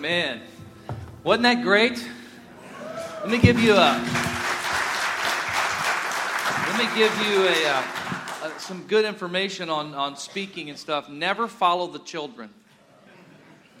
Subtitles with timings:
[0.00, 0.40] Amen.
[1.24, 2.02] Wasn't that great?
[3.20, 4.00] Let me give you a.
[6.66, 7.82] Let me give you a, uh,
[8.42, 11.10] uh, some good information on, on speaking and stuff.
[11.10, 12.48] Never follow the children.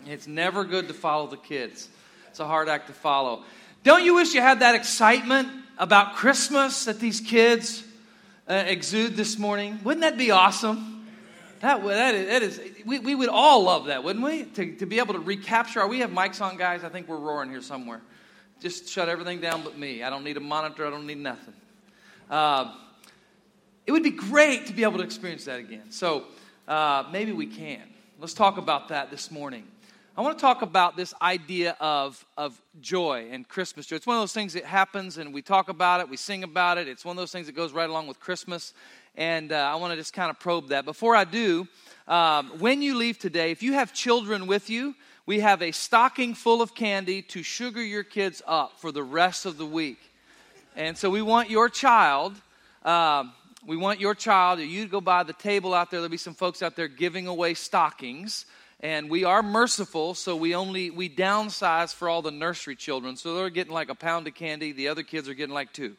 [0.04, 1.88] It's never good to follow the kids.
[2.28, 3.42] It's a hard act to follow.
[3.82, 7.82] Don't you wish you had that excitement about Christmas that these kids
[8.46, 9.80] uh, exude this morning?
[9.84, 10.99] Wouldn't that be awesome?
[11.60, 14.44] That, that is, that is we, we would all love that, wouldn't we?
[14.44, 15.80] To, to be able to recapture.
[15.80, 16.84] Are We have mics on, guys.
[16.84, 18.00] I think we're roaring here somewhere.
[18.60, 20.02] Just shut everything down but me.
[20.02, 20.86] I don't need a monitor.
[20.86, 21.54] I don't need nothing.
[22.30, 22.74] Uh,
[23.86, 25.90] it would be great to be able to experience that again.
[25.90, 26.24] So
[26.66, 27.82] uh, maybe we can.
[28.18, 29.66] Let's talk about that this morning.
[30.16, 33.96] I want to talk about this idea of, of joy and Christmas joy.
[33.96, 36.78] It's one of those things that happens and we talk about it, we sing about
[36.78, 36.88] it.
[36.88, 38.74] It's one of those things that goes right along with Christmas
[39.16, 40.84] and uh, I want to just kind of probe that.
[40.84, 41.66] Before I do,
[42.08, 44.94] um, when you leave today, if you have children with you,
[45.26, 49.46] we have a stocking full of candy to sugar your kids up for the rest
[49.46, 49.98] of the week.
[50.76, 52.34] And so we want your child,
[52.84, 53.32] um,
[53.66, 56.62] we want your child, you go by the table out there, there'll be some folks
[56.62, 58.46] out there giving away stockings.
[58.82, 63.14] And we are merciful, so we only we downsize for all the nursery children.
[63.14, 64.72] So they're getting like a pound of candy.
[64.72, 65.96] The other kids are getting like two.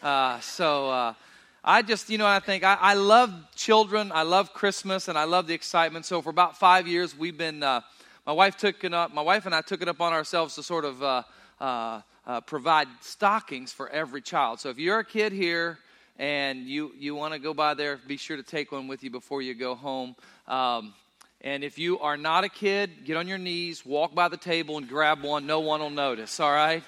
[0.00, 1.14] Uh, so uh,
[1.62, 5.24] I just, you know, I think I, I, love children, I love Christmas, and I
[5.24, 6.06] love the excitement.
[6.06, 7.82] So for about five years, we've been, uh,
[8.26, 10.62] my wife took it up, my wife and I took it up on ourselves to
[10.62, 11.22] sort of uh,
[11.60, 14.60] uh, uh provide stockings for every child.
[14.60, 15.78] So if you're a kid here
[16.18, 19.10] and you, you want to go by there, be sure to take one with you
[19.10, 20.16] before you go home.
[20.48, 20.94] Um,
[21.42, 24.78] and if you are not a kid, get on your knees, walk by the table,
[24.78, 25.46] and grab one.
[25.46, 26.82] No one will notice, all right?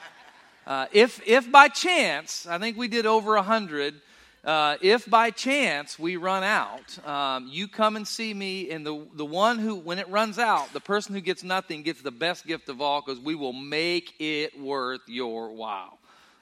[0.67, 4.01] Uh, if, if by chance, I think we did over a hundred,
[4.45, 9.07] uh, if by chance we run out, um, you come and see me, and the,
[9.15, 12.45] the one who, when it runs out, the person who gets nothing gets the best
[12.45, 15.99] gift of all because we will make it worth your while.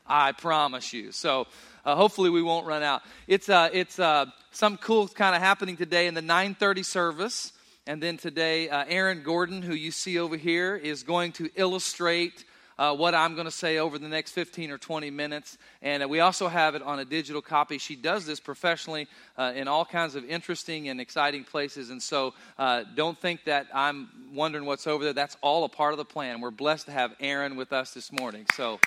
[0.07, 1.13] I promise you.
[1.13, 1.47] So
[1.85, 3.03] uh, hopefully we won't run out.
[3.27, 7.53] It's, uh, it's uh, some cool kind of happening today in the 930 service.
[7.87, 12.45] And then today, uh, Aaron Gordon, who you see over here, is going to illustrate
[12.81, 15.59] uh, what I'm going to say over the next 15 or 20 minutes.
[15.83, 17.77] And uh, we also have it on a digital copy.
[17.77, 21.91] She does this professionally uh, in all kinds of interesting and exciting places.
[21.91, 25.13] And so uh, don't think that I'm wondering what's over there.
[25.13, 26.41] That's all a part of the plan.
[26.41, 28.47] We're blessed to have Aaron with us this morning.
[28.55, 28.81] So.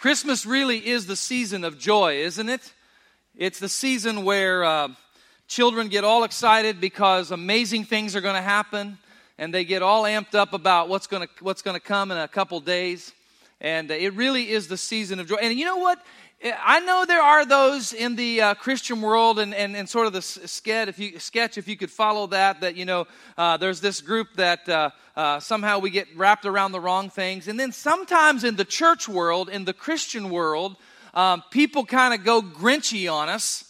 [0.00, 2.72] Christmas really is the season of joy, isn't it?
[3.36, 4.88] It's the season where uh,
[5.46, 8.96] children get all excited because amazing things are going to happen
[9.38, 12.18] and they get all amped up about what's going to what's going to come in
[12.18, 13.12] a couple days.
[13.60, 15.36] And uh, it really is the season of joy.
[15.36, 16.04] And you know what?
[16.44, 20.12] I know there are those in the uh, christian world and, and, and sort of
[20.12, 23.06] the sketch if you sketch if you could follow that that you know
[23.38, 27.48] uh, there's this group that uh, uh, somehow we get wrapped around the wrong things.
[27.48, 30.76] And then sometimes in the church world in the christian world
[31.14, 33.65] um, people kind of go grinchy on us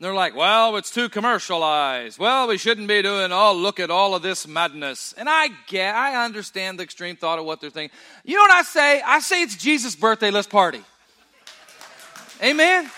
[0.00, 2.18] they're like, well, it's too commercialized.
[2.18, 5.14] Well, we shouldn't be doing, oh, look at all of this madness.
[5.18, 7.96] And I get, I understand the extreme thought of what they're thinking.
[8.24, 9.02] You know what I say?
[9.02, 10.82] I say it's Jesus' birthday, let's party.
[12.42, 12.90] Amen?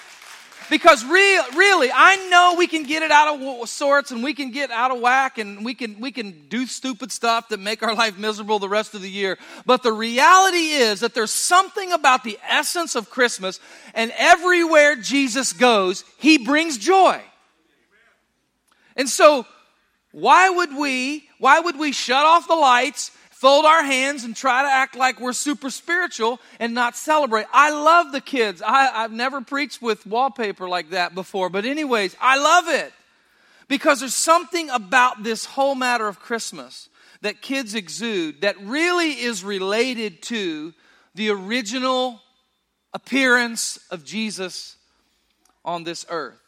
[0.73, 4.51] Because real, really, I know we can get it out of sorts and we can
[4.53, 7.95] get out of whack and we can, we can do stupid stuff that make our
[7.95, 9.37] life miserable the rest of the year.
[9.67, 13.61] But the reality is that there's something about the essence of Christmas
[13.93, 17.21] and everywhere Jesus goes, he brings joy.
[18.97, 19.45] And so,
[20.11, 23.11] why would we, why would we shut off the lights
[23.43, 27.45] fold our hands and try to act like we're super spiritual and not celebrate.
[27.53, 28.63] I love the kids.
[28.65, 32.93] I, have never preached with wallpaper like that before, but, anyways, I love it
[33.67, 36.89] because there's something about this whole matter of Christmas
[37.23, 40.73] that kids exude that really is related to
[41.17, 42.21] the original
[42.95, 44.77] appearance of Jesus
[45.65, 46.39] on this earth.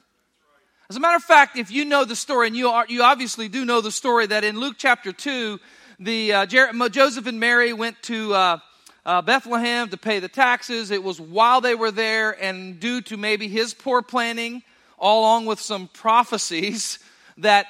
[0.88, 3.48] As a matter of fact, if you know the story, and you, are, you obviously
[3.48, 5.58] do know the story, that in Luke chapter 2,
[5.98, 8.58] the uh, Jer- Joseph and Mary went to uh,
[9.06, 10.90] uh, Bethlehem to pay the taxes.
[10.90, 14.62] It was while they were there, and due to maybe his poor planning,
[14.98, 16.98] along with some prophecies,
[17.38, 17.66] that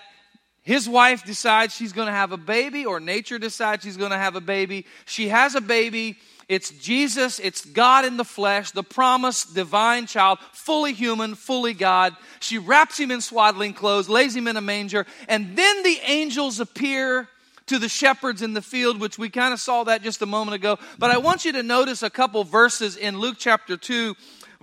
[0.62, 4.18] his wife decides she's going to have a baby, or nature decides she's going to
[4.18, 4.86] have a baby.
[5.04, 6.16] She has a baby.
[6.48, 12.14] It's Jesus, it's God in the flesh, the promised divine child, fully human, fully God.
[12.40, 16.60] She wraps him in swaddling clothes, lays him in a manger, and then the angels
[16.60, 17.28] appear
[17.66, 20.54] to the shepherds in the field, which we kind of saw that just a moment
[20.54, 20.78] ago.
[20.98, 24.14] But I want you to notice a couple verses in Luke chapter 2,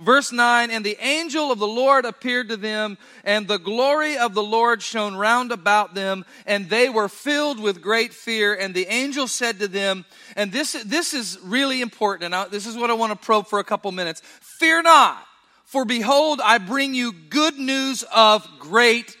[0.02, 4.34] Verse 9, and the angel of the Lord appeared to them, and the glory of
[4.34, 8.52] the Lord shone round about them, and they were filled with great fear.
[8.52, 10.04] And the angel said to them,
[10.34, 13.46] and this, this is really important, and I, this is what I want to probe
[13.46, 15.24] for a couple minutes Fear not,
[15.64, 19.16] for behold, I bring you good news of great,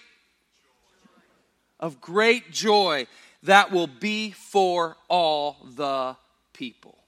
[1.78, 3.06] of great joy
[3.44, 6.16] that will be for all the
[6.52, 6.98] people.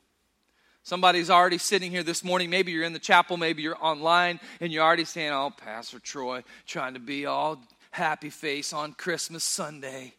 [0.82, 2.50] Somebody's already sitting here this morning.
[2.50, 6.44] Maybe you're in the chapel, maybe you're online, and you're already saying, Oh, Pastor Troy,
[6.66, 7.58] trying to be all
[7.90, 10.12] happy face on Christmas Sunday.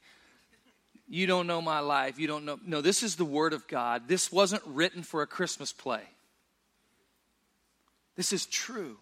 [1.08, 2.18] You don't know my life.
[2.18, 2.60] You don't know.
[2.66, 4.08] No, this is the Word of God.
[4.08, 6.02] This wasn't written for a Christmas play.
[8.16, 8.98] This is true.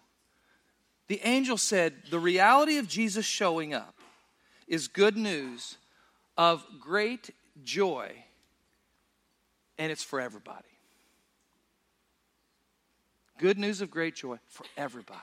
[1.06, 3.94] The angel said the reality of Jesus showing up
[4.66, 5.76] is good news
[6.36, 7.30] of great
[7.62, 8.12] joy,
[9.78, 10.64] and it's for everybody.
[13.38, 15.20] Good news of great joy for everybody.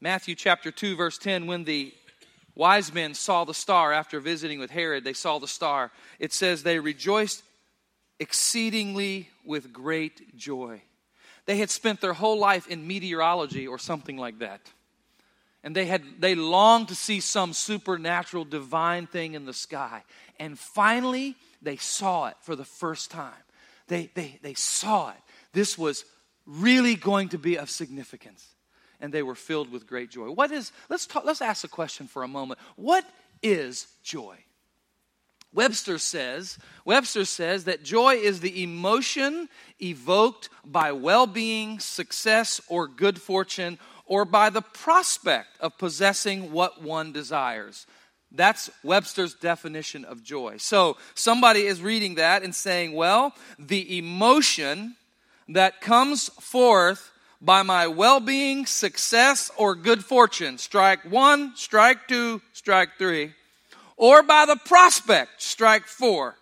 [0.00, 1.92] Matthew chapter 2, verse 10 when the
[2.54, 5.90] wise men saw the star after visiting with Herod, they saw the star.
[6.18, 7.42] It says they rejoiced
[8.18, 10.82] exceedingly with great joy.
[11.46, 14.60] They had spent their whole life in meteorology or something like that.
[15.66, 20.04] And they had they longed to see some supernatural divine thing in the sky.
[20.38, 23.32] And finally they saw it for the first time.
[23.88, 25.16] They they they saw it.
[25.52, 26.04] This was
[26.46, 28.46] really going to be of significance.
[29.00, 30.30] And they were filled with great joy.
[30.30, 32.60] What is, let's, talk, let's ask a question for a moment.
[32.76, 33.04] What
[33.42, 34.36] is joy?
[35.52, 39.48] Webster says, Webster says that joy is the emotion
[39.82, 47.12] evoked by well-being, success, or good fortune, or by the prospect of possessing what one
[47.12, 47.86] desires.
[48.32, 50.56] That's Webster's definition of joy.
[50.58, 54.96] So somebody is reading that and saying, well, the emotion
[55.48, 60.58] that comes forth by my well being, success, or good fortune.
[60.58, 63.32] Strike one, strike two, strike three.
[63.96, 66.36] Or by the prospect, strike four,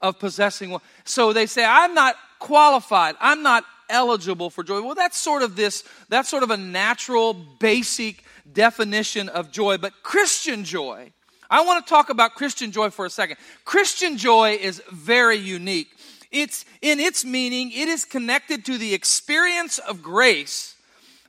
[0.00, 0.80] of possessing one.
[1.04, 3.14] So they say, I'm not qualified.
[3.20, 4.82] I'm not eligible for joy.
[4.82, 9.78] Well, that's sort of this, that's sort of a natural, basic definition of joy.
[9.78, 11.12] But Christian joy,
[11.50, 13.36] I want to talk about Christian joy for a second.
[13.64, 15.88] Christian joy is very unique.
[16.30, 20.74] It's in its meaning, it is connected to the experience of grace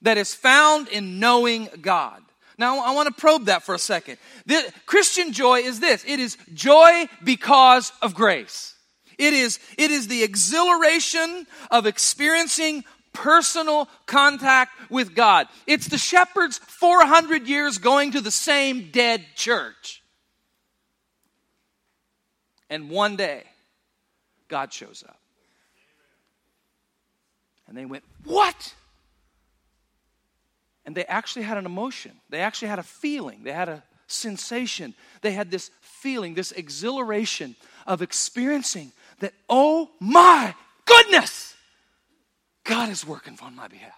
[0.01, 2.21] that is found in knowing God.
[2.57, 4.17] Now, I want to probe that for a second.
[4.45, 8.72] The, Christian joy is this it is joy because of grace.
[9.17, 12.83] It is, it is the exhilaration of experiencing
[13.13, 15.47] personal contact with God.
[15.67, 20.01] It's the shepherds 400 years going to the same dead church.
[22.69, 23.43] And one day,
[24.47, 25.19] God shows up.
[27.67, 28.73] And they went, What?
[30.85, 32.11] And they actually had an emotion.
[32.29, 33.43] They actually had a feeling.
[33.43, 34.93] They had a sensation.
[35.21, 37.55] They had this feeling, this exhilaration
[37.87, 38.91] of experiencing
[39.23, 40.53] that, oh my
[40.85, 41.55] goodness,
[42.65, 43.93] God is working on my behalf.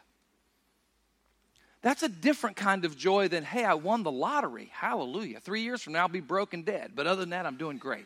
[1.82, 4.72] That's a different kind of joy than, hey, I won the lottery.
[4.72, 5.39] Hallelujah.
[5.39, 6.91] Three years from now, I'll be broken dead.
[6.96, 8.05] But other than that, I'm doing great.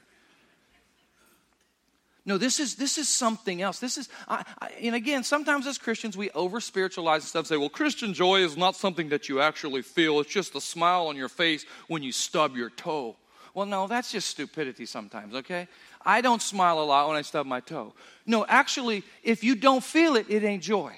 [2.26, 3.80] No, this is this is something else.
[3.80, 7.48] This is, I, I, and again, sometimes as Christians we over spiritualize stuff.
[7.48, 10.20] Say, well, Christian joy is not something that you actually feel.
[10.20, 13.16] It's just a smile on your face when you stub your toe.
[13.54, 15.34] Well, no, that's just stupidity sometimes.
[15.34, 15.68] Okay,
[16.06, 17.94] I don't smile a lot when I stub my toe.
[18.26, 20.94] No, actually, if you don't feel it, it ain't joy.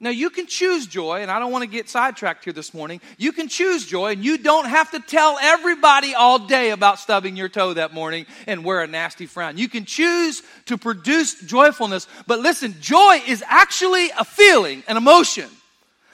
[0.00, 3.00] Now, you can choose joy, and I don't want to get sidetracked here this morning.
[3.16, 7.36] You can choose joy, and you don't have to tell everybody all day about stubbing
[7.36, 9.56] your toe that morning and wear a nasty frown.
[9.56, 15.48] You can choose to produce joyfulness, but listen, joy is actually a feeling, an emotion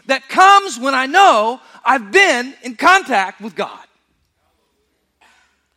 [0.07, 3.85] that comes when I know I've been in contact with God.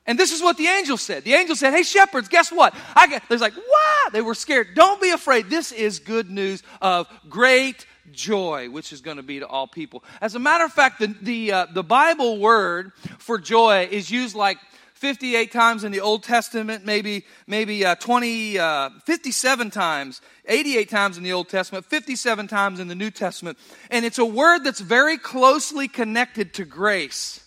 [0.06, 1.24] And this is what the angel said.
[1.24, 2.76] The angel said, Hey, shepherds, guess what?
[2.96, 4.14] I get, there's like, what?
[4.14, 4.76] They were scared.
[4.76, 5.50] Don't be afraid.
[5.50, 10.04] This is good news of great joy, which is going to be to all people.
[10.20, 14.36] As a matter of fact, the, the, uh, the Bible word for joy is used
[14.36, 14.58] like
[14.94, 21.18] 58 times in the Old Testament, maybe, maybe uh, 20, uh, 57 times, 88 times
[21.18, 23.58] in the Old Testament, 57 times in the New Testament.
[23.90, 27.43] And it's a word that's very closely connected to grace.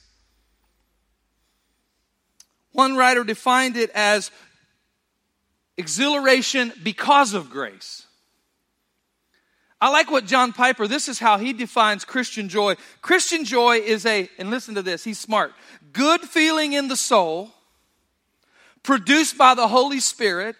[2.77, 4.31] One writer defined it as
[5.79, 8.07] exhilaration because of grace.
[9.81, 12.75] I like what John Piper, this is how he defines Christian joy.
[13.01, 15.55] Christian joy is a, and listen to this, he's smart,
[15.95, 17.51] good feeling in the soul,
[18.83, 20.55] produced by the Holy Spirit,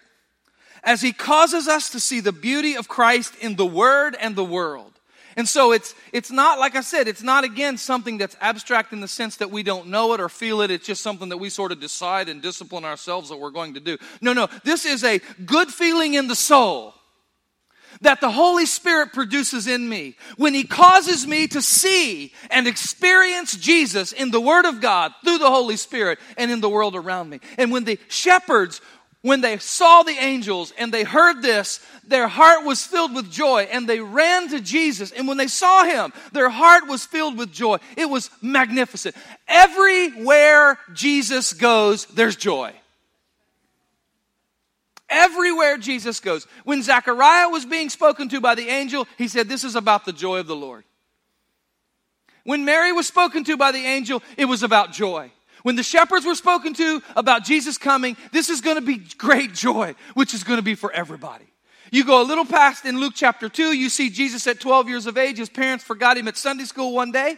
[0.83, 4.43] as he causes us to see the beauty of Christ in the Word and the
[4.43, 4.96] world.
[5.37, 9.01] And so it's, it's not, like I said, it's not again something that's abstract in
[9.01, 10.71] the sense that we don't know it or feel it.
[10.71, 13.79] It's just something that we sort of decide and discipline ourselves that we're going to
[13.79, 13.99] do.
[14.19, 16.95] No, no, this is a good feeling in the soul
[18.01, 23.55] that the Holy Spirit produces in me when He causes me to see and experience
[23.55, 27.29] Jesus in the Word of God through the Holy Spirit and in the world around
[27.29, 27.39] me.
[27.57, 28.81] And when the shepherds
[29.27, 33.67] when they saw the angels and they heard this, their heart was filled with joy
[33.71, 35.11] and they ran to Jesus.
[35.11, 37.77] And when they saw him, their heart was filled with joy.
[37.97, 39.15] It was magnificent.
[39.45, 42.73] Everywhere Jesus goes, there's joy.
[45.09, 46.47] Everywhere Jesus goes.
[46.63, 50.11] When Zechariah was being spoken to by the angel, he said, This is about the
[50.13, 50.83] joy of the Lord.
[52.43, 55.31] When Mary was spoken to by the angel, it was about joy.
[55.67, 59.53] When the shepherds were spoken to about Jesus coming, this is going to be great
[59.53, 61.43] joy, which is going to be for everybody.
[61.91, 65.07] You go a little past in Luke chapter 2, you see Jesus at 12 years
[65.07, 65.39] of age.
[65.39, 67.35] His parents forgot him at Sunday school one day.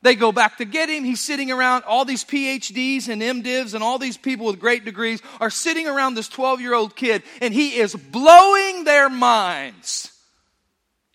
[0.00, 1.04] They go back to get him.
[1.04, 5.20] He's sitting around, all these PhDs and MDivs and all these people with great degrees
[5.38, 10.10] are sitting around this 12 year old kid, and he is blowing their minds.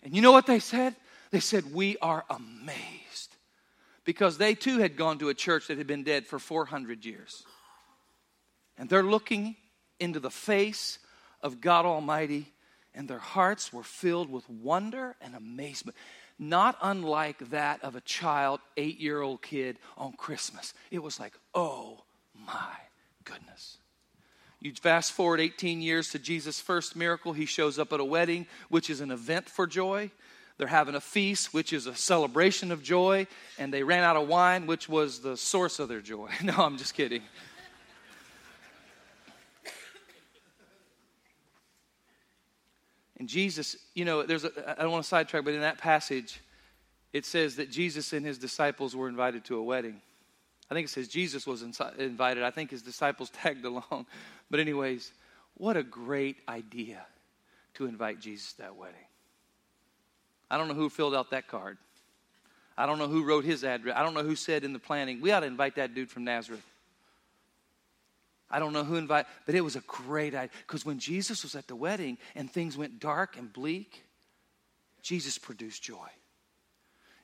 [0.04, 0.94] And you know what they said?
[1.32, 2.95] They said, We are amazed
[4.06, 7.44] because they too had gone to a church that had been dead for 400 years.
[8.78, 9.56] And they're looking
[10.00, 10.98] into the face
[11.42, 12.52] of God Almighty,
[12.94, 15.96] and their hearts were filled with wonder and amazement,
[16.38, 20.72] not unlike that of a child, eight year old kid on Christmas.
[20.90, 22.76] It was like, oh my
[23.24, 23.78] goodness.
[24.60, 27.32] You fast forward 18 years to Jesus' first miracle.
[27.32, 30.10] He shows up at a wedding, which is an event for joy.
[30.58, 33.26] They're having a feast, which is a celebration of joy,
[33.58, 36.30] and they ran out of wine, which was the source of their joy.
[36.42, 37.22] No, I'm just kidding.
[43.18, 46.40] And Jesus, you know, there's a, I don't want to sidetrack, but in that passage,
[47.12, 50.00] it says that Jesus and his disciples were invited to a wedding.
[50.70, 52.42] I think it says Jesus was invited.
[52.42, 54.06] I think his disciples tagged along.
[54.50, 55.12] But, anyways,
[55.54, 57.06] what a great idea
[57.74, 58.96] to invite Jesus to that wedding.
[60.50, 61.78] I don't know who filled out that card.
[62.78, 63.96] I don't know who wrote his address.
[63.96, 66.24] I don't know who said in the planning, we ought to invite that dude from
[66.24, 66.64] Nazareth.
[68.48, 70.50] I don't know who invited, but it was a great idea.
[70.66, 74.04] Because when Jesus was at the wedding and things went dark and bleak,
[75.02, 76.08] Jesus produced joy.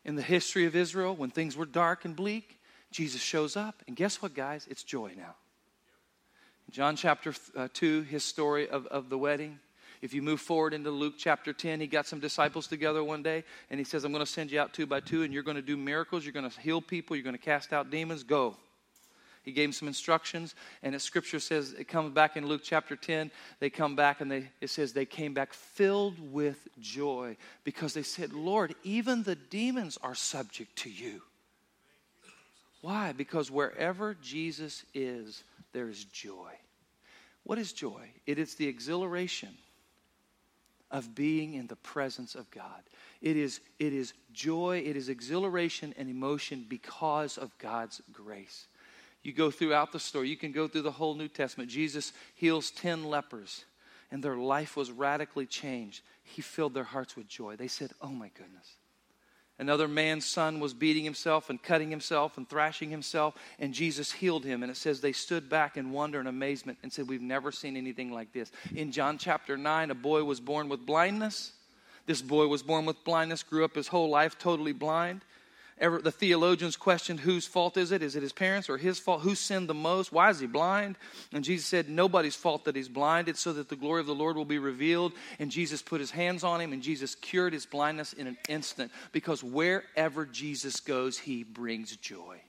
[0.04, 2.58] In the history of Israel, when things were dark and bleak,
[2.90, 3.82] Jesus shows up.
[3.86, 4.66] And guess what, guys?
[4.68, 5.36] It's joy now.
[6.66, 9.60] In John chapter uh, 2, his story of, of the wedding.
[10.02, 13.44] If you move forward into Luke chapter 10, he got some disciples together one day
[13.70, 15.56] and he says, I'm going to send you out two by two and you're going
[15.56, 16.24] to do miracles.
[16.24, 17.14] You're going to heal people.
[17.14, 18.24] You're going to cast out demons.
[18.24, 18.56] Go.
[19.42, 20.54] He gave them some instructions,
[20.84, 23.32] and as scripture says, it comes back in Luke chapter 10.
[23.58, 28.04] They come back and they, it says they came back filled with joy because they
[28.04, 31.22] said, Lord, even the demons are subject to you.
[32.82, 33.12] Why?
[33.12, 35.42] Because wherever Jesus is,
[35.72, 36.52] there is joy.
[37.42, 38.10] What is joy?
[38.26, 39.50] It is the exhilaration
[40.92, 42.82] of being in the presence of God.
[43.22, 48.66] It is, it is joy, it is exhilaration and emotion because of God's grace.
[49.22, 51.70] You go throughout the story, you can go through the whole New Testament.
[51.70, 53.64] Jesus heals 10 lepers,
[54.10, 56.02] and their life was radically changed.
[56.22, 57.56] He filled their hearts with joy.
[57.56, 58.76] They said, Oh my goodness.
[59.58, 64.44] Another man's son was beating himself and cutting himself and thrashing himself, and Jesus healed
[64.44, 64.62] him.
[64.62, 67.76] And it says they stood back in wonder and amazement and said, We've never seen
[67.76, 68.50] anything like this.
[68.74, 71.52] In John chapter 9, a boy was born with blindness.
[72.06, 75.20] This boy was born with blindness, grew up his whole life totally blind.
[75.82, 78.04] Ever, the theologians questioned whose fault is it?
[78.04, 79.22] Is it his parents or his fault?
[79.22, 80.12] Who sinned the most?
[80.12, 80.96] Why is he blind?
[81.32, 83.28] And Jesus said, Nobody's fault that he's blind.
[83.28, 85.12] It's so that the glory of the Lord will be revealed.
[85.40, 88.92] And Jesus put his hands on him and Jesus cured his blindness in an instant
[89.10, 92.40] because wherever Jesus goes, he brings joy.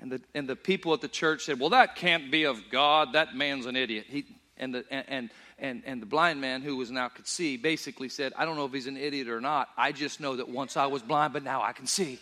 [0.00, 3.12] And the, and the people at the church said, Well, that can't be of God.
[3.12, 4.06] That man's an idiot.
[4.08, 4.24] He,
[4.56, 8.08] and, the, and, and and, and the blind man who was now could see basically
[8.08, 9.68] said, I don't know if he's an idiot or not.
[9.76, 12.18] I just know that once I was blind, but now I can see.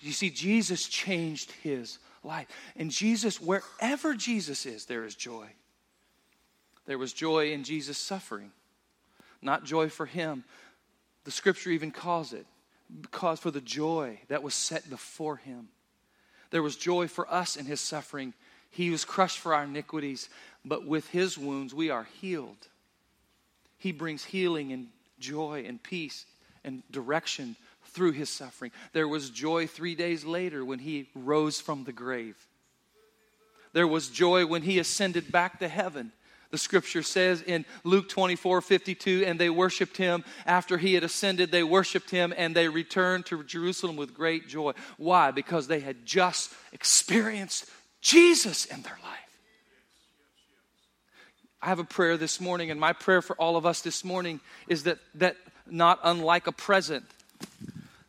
[0.00, 2.46] You see, Jesus changed his life.
[2.76, 5.48] And Jesus, wherever Jesus is, there is joy.
[6.86, 8.52] There was joy in Jesus' suffering,
[9.40, 10.44] not joy for him.
[11.24, 12.46] The scripture even calls it
[13.00, 15.68] because for the joy that was set before him.
[16.50, 18.34] There was joy for us in his suffering.
[18.72, 20.28] He was crushed for our iniquities,
[20.64, 22.68] but with his wounds we are healed.
[23.78, 24.88] He brings healing and
[25.20, 26.24] joy and peace
[26.64, 28.72] and direction through his suffering.
[28.92, 32.36] There was joy three days later when he rose from the grave.
[33.74, 36.12] There was joy when he ascended back to heaven.
[36.50, 41.50] The scripture says in Luke 24 52, and they worshiped him after he had ascended.
[41.50, 44.72] They worshiped him and they returned to Jerusalem with great joy.
[44.98, 45.30] Why?
[45.30, 47.66] Because they had just experienced
[48.02, 49.12] Jesus in their life.
[51.62, 54.40] I have a prayer this morning, and my prayer for all of us this morning
[54.66, 55.36] is that, that
[55.70, 57.04] not unlike a present,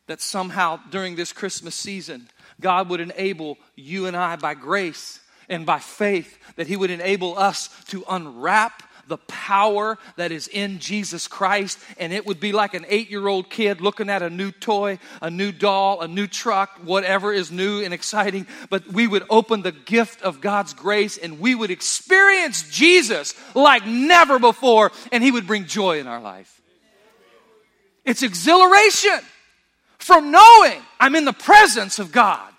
[0.08, 2.28] that somehow during this Christmas season,
[2.60, 7.38] God would enable you and I by grace and by faith that He would enable
[7.38, 11.80] us to unwrap the power that is in Jesus Christ.
[11.98, 15.00] And it would be like an eight year old kid looking at a new toy,
[15.22, 18.48] a new doll, a new truck, whatever is new and exciting.
[18.70, 23.86] But we would open the gift of God's grace and we would experience Jesus like
[23.86, 26.62] never before, and He would bring joy in our life.
[28.06, 29.20] It's exhilaration
[29.98, 32.52] from knowing I'm in the presence of God.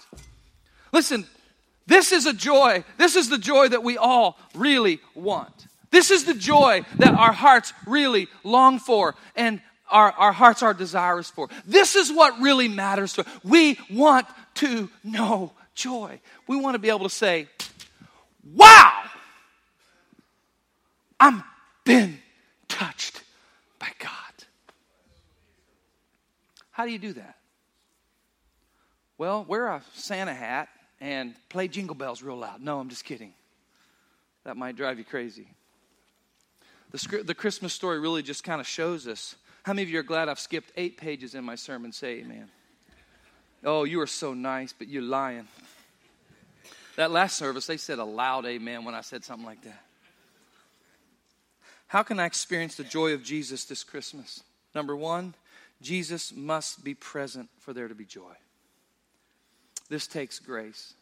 [0.92, 1.26] Listen,
[1.86, 2.84] this is a joy.
[2.96, 5.66] This is the joy that we all really want.
[5.94, 10.74] This is the joy that our hearts really long for and our, our hearts are
[10.74, 11.48] desirous for.
[11.66, 13.28] This is what really matters to us.
[13.44, 16.18] We want to know joy.
[16.48, 17.46] We want to be able to say,
[18.56, 19.04] Wow,
[21.20, 21.44] I'm
[21.84, 22.18] been
[22.66, 23.22] touched
[23.78, 24.10] by God.
[26.72, 27.36] How do you do that?
[29.16, 30.70] Well, wear a Santa hat
[31.00, 32.60] and play jingle bells real loud.
[32.60, 33.32] No, I'm just kidding.
[34.42, 35.46] That might drive you crazy.
[36.94, 39.34] The, the Christmas story really just kind of shows us.
[39.64, 41.90] How many of you are glad I've skipped eight pages in my sermon?
[41.90, 42.48] Say amen.
[43.64, 45.48] Oh, you are so nice, but you're lying.
[46.94, 49.82] That last service, they said a loud amen when I said something like that.
[51.88, 54.44] How can I experience the joy of Jesus this Christmas?
[54.72, 55.34] Number one,
[55.82, 58.34] Jesus must be present for there to be joy.
[59.88, 60.94] This takes grace.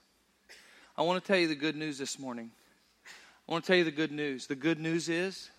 [0.96, 2.50] I want to tell you the good news this morning.
[3.46, 4.46] I want to tell you the good news.
[4.46, 5.50] The good news is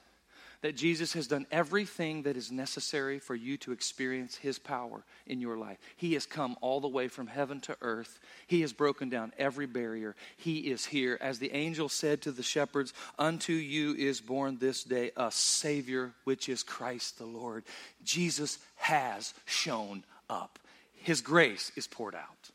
[0.64, 5.42] that Jesus has done everything that is necessary for you to experience His power in
[5.42, 5.78] your life.
[5.98, 8.18] He has come all the way from heaven to earth.
[8.48, 10.16] He has broken down every barrier.
[10.38, 11.18] He is here.
[11.20, 16.14] As the angel said to the shepherds, Unto you is born this day a Savior,
[16.24, 17.66] which is Christ the Lord.
[18.06, 20.60] Jesus has shown up,
[20.94, 22.52] His grace is poured out.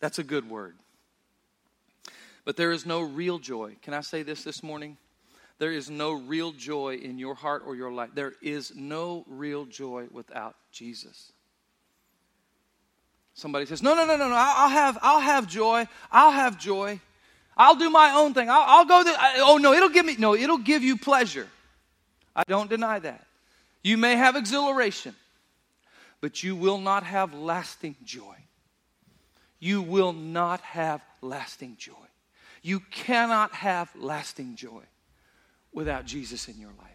[0.00, 0.76] That's a good word.
[2.44, 3.76] But there is no real joy.
[3.80, 4.98] Can I say this this morning?
[5.62, 8.10] There is no real joy in your heart or your life.
[8.16, 11.30] There is no real joy without Jesus.
[13.34, 14.34] Somebody says, "No, no, no, no, no.
[14.36, 15.86] I'll have, I'll have joy.
[16.10, 16.98] I'll have joy.
[17.56, 18.50] I'll do my own thing.
[18.50, 19.04] I'll, I'll go.
[19.04, 19.14] There.
[19.36, 20.34] oh no, it'll give me no.
[20.34, 21.46] It'll give you pleasure.
[22.34, 23.24] I don't deny that.
[23.84, 25.14] You may have exhilaration,
[26.20, 28.34] but you will not have lasting joy
[29.60, 32.08] you will not have lasting joy.
[32.62, 34.82] You cannot have lasting joy
[35.72, 36.88] without Jesus in your life.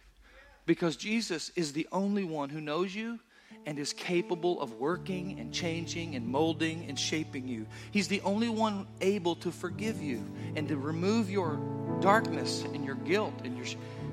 [0.66, 3.20] Because Jesus is the only one who knows you
[3.66, 7.66] and is capable of working and changing and molding and shaping you.
[7.92, 10.24] He's the only one able to forgive you
[10.56, 11.60] and to remove your
[12.02, 13.66] darkness and your guilt and your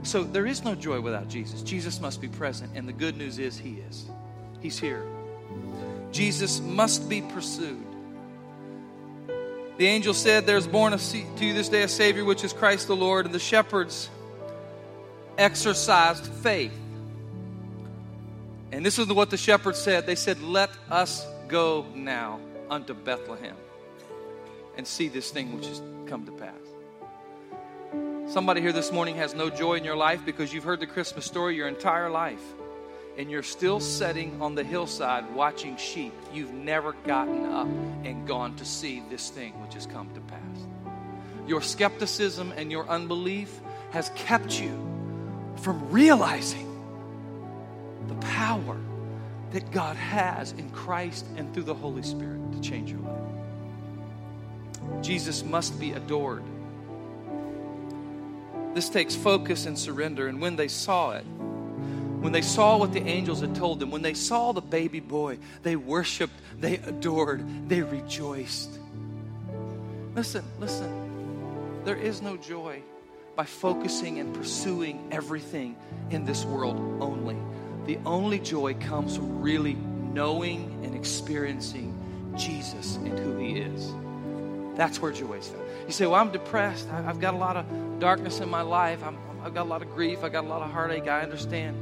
[0.03, 1.63] so there is no joy without Jesus.
[1.63, 4.07] Jesus must be present and the good news is he is.
[4.61, 5.05] He's here.
[6.13, 7.87] Jesus must be pursued.
[9.77, 12.87] The angel said, There's born a, to you this day a Savior, which is Christ
[12.87, 13.27] the Lord.
[13.27, 14.09] And the shepherds
[15.39, 16.73] exercised faith.
[18.73, 20.07] And this is what the shepherds said.
[20.07, 23.57] They said, Let us go now unto Bethlehem
[24.77, 26.55] and see this thing which has come to pass.
[28.33, 31.25] Somebody here this morning has no joy in your life because you've heard the Christmas
[31.25, 32.43] story your entire life
[33.17, 37.69] and you're still sitting on the hillside watching sheep, you've never gotten up
[38.05, 40.41] and gone to see this thing which has come to pass.
[41.47, 43.61] Your skepticism and your unbelief
[43.93, 44.94] has kept you
[45.57, 46.71] from realizing
[48.09, 48.77] the power
[49.53, 53.21] that God has in Christ and through the Holy Spirit to change your life.
[55.03, 56.43] Jesus must be adored.
[58.75, 63.03] This takes focus and surrender, and when they saw it, when they saw what the
[63.03, 67.83] angels had told them, when they saw the baby boy, they worshiped, they adored, they
[67.83, 68.71] rejoiced.
[70.15, 71.83] Listen, listen.
[71.85, 72.83] There is no joy
[73.37, 75.77] by focusing and pursuing everything
[76.11, 77.37] in this world only.
[77.87, 81.99] The only joy comes from really knowing and experiencing
[82.37, 83.93] Jesus and who He is.
[84.77, 85.63] That's where joy is found.
[85.87, 86.89] You say, Well, I'm depressed.
[86.91, 87.67] I've got a lot of
[88.01, 89.03] darkness in my life.
[89.03, 90.25] i have got a lot of grief.
[90.25, 91.09] I've got a lot of heartache.
[91.09, 91.77] I understand.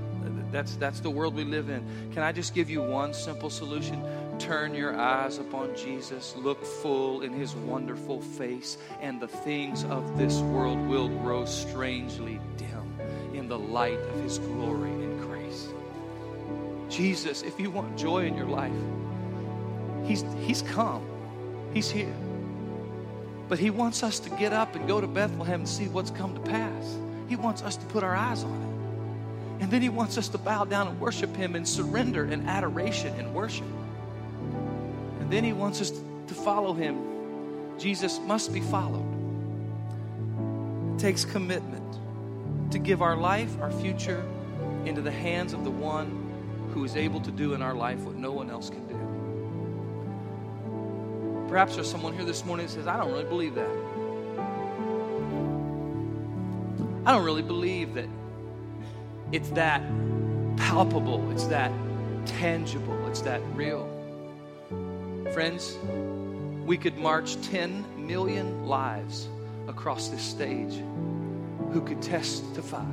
[0.53, 1.83] That's, that's the world we live in.
[2.13, 4.03] Can I just give you one simple solution?
[4.43, 10.19] Turn your eyes upon Jesus, look full in his wonderful face, and the things of
[10.19, 13.01] this world will grow strangely dim
[13.35, 15.69] in the light of His glory and grace.
[16.89, 18.73] Jesus, if you want joy in your life,
[20.05, 21.07] He's, he's come,
[21.73, 22.15] He's here.
[23.49, 26.35] But He wants us to get up and go to Bethlehem and see what's come
[26.35, 26.99] to pass.
[27.29, 29.63] He wants us to put our eyes on it.
[29.63, 33.15] And then He wants us to bow down and worship Him in surrender and adoration
[33.21, 33.67] and worship.
[35.33, 35.91] Then He wants us
[36.27, 37.79] to follow Him.
[37.79, 39.09] Jesus must be followed.
[40.95, 44.23] It takes commitment to give our life, our future,
[44.85, 48.15] into the hands of the one who is able to do in our life what
[48.15, 48.99] no one else can do.
[51.49, 53.71] Perhaps there's someone here this morning that says, I don't really believe that.
[57.07, 58.09] I don't really believe that
[59.33, 59.81] it's that
[60.59, 61.73] palpable, it's that
[62.27, 63.92] tangible, it's that real.
[65.33, 65.79] Friends,
[66.67, 69.29] we could march 10 million lives
[69.67, 70.75] across this stage
[71.73, 72.85] who could testify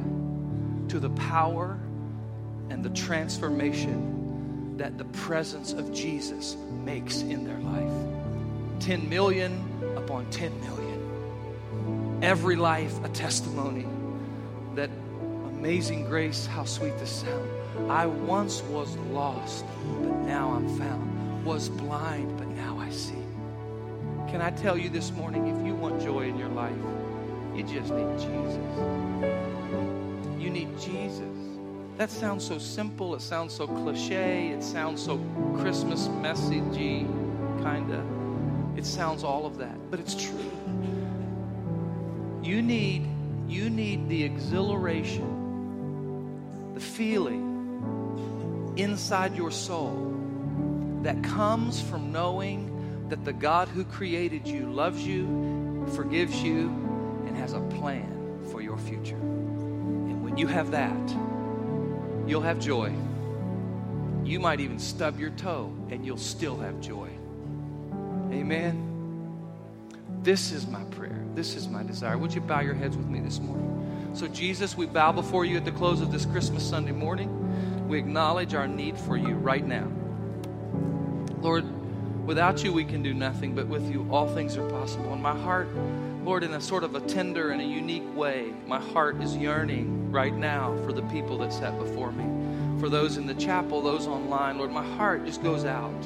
[0.87, 1.77] to the power
[2.69, 7.91] and the transformation that the presence of Jesus makes in their life.
[8.79, 9.51] 10 million
[9.97, 12.19] upon 10 million.
[12.21, 13.85] Every life a testimony
[14.75, 14.89] that
[15.47, 17.49] amazing grace, how sweet the sound.
[17.91, 19.65] I once was lost,
[20.01, 21.08] but now I'm found.
[21.45, 23.23] Was blind, but now I see.
[24.27, 26.75] Can I tell you this morning if you want joy in your life,
[27.55, 28.57] you just need Jesus.
[30.37, 31.23] You need Jesus.
[31.97, 33.15] That sounds so simple.
[33.15, 34.49] It sounds so cliche.
[34.49, 35.17] It sounds so
[35.59, 37.07] Christmas messagey,
[37.63, 38.77] kind of.
[38.77, 40.51] It sounds all of that, but it's true.
[42.43, 43.07] You need
[43.47, 45.25] you need the exhilaration,
[46.75, 47.47] the feeling
[48.77, 50.18] inside your soul
[51.03, 56.67] that comes from knowing that the God who created you loves you, forgives you,
[57.25, 59.15] and has a plan for your future.
[59.15, 61.09] And when you have that,
[62.27, 62.93] you'll have joy.
[64.23, 67.09] You might even stub your toe and you'll still have joy.
[68.31, 68.85] Amen.
[70.21, 71.25] This is my prayer.
[71.33, 72.17] This is my desire.
[72.17, 74.11] Would you bow your heads with me this morning?
[74.13, 77.87] So, Jesus, we bow before you at the close of this Christmas Sunday morning.
[77.87, 79.87] We acknowledge our need for you right now.
[81.41, 81.65] Lord,
[82.25, 85.13] without you we can do nothing, but with you all things are possible.
[85.13, 85.69] And my heart,
[86.23, 90.11] Lord, in a sort of a tender and a unique way, my heart is yearning
[90.11, 92.79] right now for the people that sat before me.
[92.79, 96.01] For those in the chapel, those online, Lord, my heart just goes out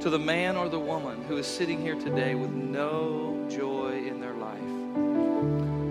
[0.00, 4.20] to the man or the woman who is sitting here today with no joy in
[4.20, 4.60] their life.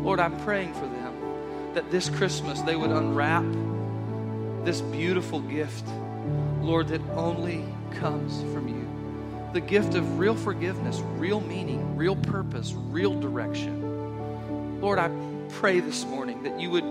[0.03, 3.43] Lord, I'm praying for them that this Christmas they would unwrap
[4.63, 5.85] this beautiful gift,
[6.61, 8.74] Lord, that only comes from you.
[9.55, 14.81] The gift of real forgiveness, real meaning, real purpose, real direction.
[14.81, 15.09] Lord, I
[15.47, 16.83] pray this morning that you would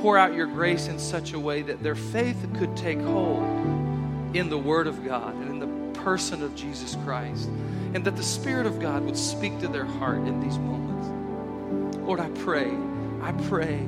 [0.00, 3.44] pour out your grace in such a way that their faith could take hold
[4.34, 7.46] in the Word of God and in the person of Jesus Christ,
[7.92, 11.98] and that the Spirit of God would speak to their heart in these moments.
[11.98, 12.72] Lord, I pray,
[13.20, 13.86] I pray,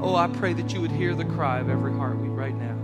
[0.00, 2.78] oh, I pray that you would hear the cry of every heartbeat right now.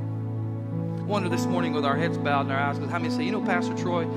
[1.07, 3.31] Wonder this morning with our heads bowed and our eyes closed, how many say, you
[3.31, 4.09] know, Pastor Troy,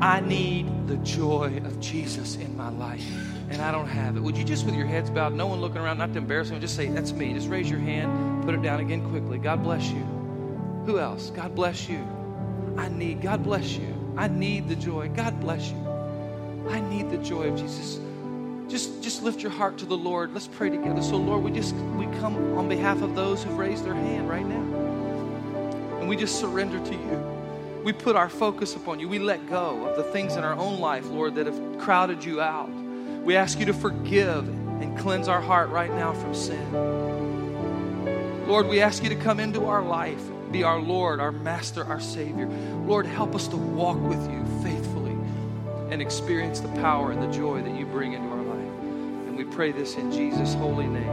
[0.00, 3.04] I need the joy of Jesus in my life,
[3.50, 4.20] and I don't have it.
[4.20, 6.60] Would you just, with your heads bowed, no one looking around, not to embarrass me,
[6.60, 7.32] just say, That's me.
[7.32, 9.38] Just raise your hand, put it down again quickly.
[9.38, 10.04] God bless you.
[10.86, 11.30] Who else?
[11.30, 11.98] God bless you.
[12.78, 13.92] I need, God bless you.
[14.16, 15.08] I need the joy.
[15.08, 15.84] God bless you.
[16.68, 17.98] I need the joy of Jesus.
[18.68, 20.32] Just, just lift your heart to the Lord.
[20.32, 21.02] Let's pray together.
[21.02, 24.46] So, Lord, we just we come on behalf of those who've raised their hand right
[24.46, 24.89] now.
[26.10, 27.82] We just surrender to you.
[27.84, 29.08] We put our focus upon you.
[29.08, 32.40] We let go of the things in our own life, Lord, that have crowded you
[32.40, 32.68] out.
[33.22, 36.72] We ask you to forgive and cleanse our heart right now from sin.
[38.48, 40.20] Lord, we ask you to come into our life
[40.50, 42.48] be our Lord, our Master, our Savior.
[42.86, 45.16] Lord, help us to walk with you faithfully
[45.90, 48.72] and experience the power and the joy that you bring into our life.
[49.28, 51.08] And we pray this in Jesus' holy name.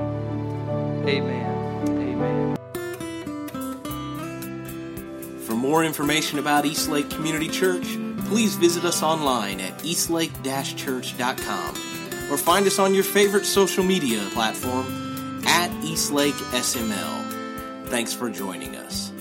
[1.08, 1.88] Amen.
[1.88, 2.57] Amen.
[5.68, 7.98] More information about Eastlake Community Church,
[8.30, 11.76] please visit us online at eastlake-church.com
[12.32, 17.88] or find us on your favorite social media platform at Eastlake SML.
[17.88, 19.12] Thanks for joining us.